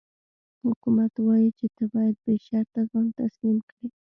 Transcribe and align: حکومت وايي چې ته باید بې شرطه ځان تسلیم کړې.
حکومت 0.63 1.13
وايي 1.25 1.49
چې 1.57 1.65
ته 1.75 1.83
باید 1.93 2.15
بې 2.23 2.35
شرطه 2.45 2.81
ځان 2.91 3.07
تسلیم 3.19 3.57
کړې. 3.69 3.87